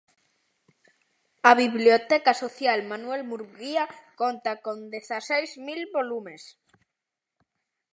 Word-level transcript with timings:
A 1.49 1.51
biblioteca 1.61 2.31
social 2.43 2.79
Manuel 2.91 3.21
Murguía 3.31 3.83
conta 4.21 4.51
con 4.65 4.77
dezaseis 4.95 5.51
mil 5.67 5.81
volumes. 5.95 6.41